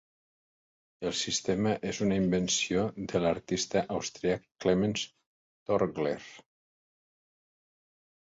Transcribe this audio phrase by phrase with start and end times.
[1.09, 5.05] El sistema és una invenció de l'artista austríac Klemens
[5.73, 6.17] Torggler.